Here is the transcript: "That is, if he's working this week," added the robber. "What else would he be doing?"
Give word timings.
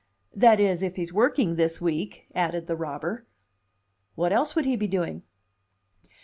"That 0.33 0.59
is, 0.59 0.81
if 0.81 0.95
he's 0.95 1.13
working 1.13 1.53
this 1.57 1.79
week," 1.79 2.25
added 2.33 2.65
the 2.65 2.75
robber. 2.75 3.27
"What 4.15 4.33
else 4.33 4.55
would 4.55 4.65
he 4.65 4.75
be 4.75 4.87
doing?" 4.87 5.21